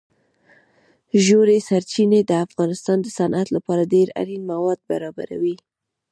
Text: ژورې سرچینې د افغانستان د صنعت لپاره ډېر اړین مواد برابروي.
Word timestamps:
ژورې 1.25 1.57
سرچینې 1.67 2.21
د 2.25 2.31
افغانستان 2.45 2.97
د 3.01 3.07
صنعت 3.17 3.47
لپاره 3.55 3.89
ډېر 3.93 4.07
اړین 4.21 4.41
مواد 4.51 4.79
برابروي. 4.89 5.55